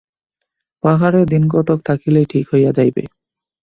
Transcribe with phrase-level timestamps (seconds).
[0.83, 3.03] পাহাড়ে দিনকতক থাকিলেই ঠিক হইয়া যাইবে।